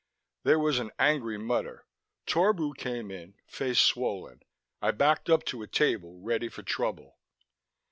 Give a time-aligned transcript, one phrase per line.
[0.41, 1.85] There was an angry mutter.
[2.25, 4.39] Torbu came in, face swollen.
[4.81, 7.19] I backed up to a table, ready for trouble.